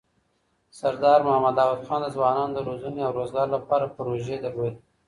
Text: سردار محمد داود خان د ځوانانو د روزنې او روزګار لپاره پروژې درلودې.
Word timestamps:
سردار 0.69 1.19
محمد 1.27 1.55
داود 1.59 1.81
خان 1.87 2.01
د 2.03 2.07
ځوانانو 2.15 2.53
د 2.55 2.59
روزنې 2.67 3.01
او 3.07 3.11
روزګار 3.19 3.47
لپاره 3.55 3.85
پروژې 3.97 4.35
درلودې. 4.43 4.71